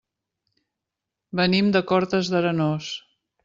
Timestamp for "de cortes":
1.77-2.33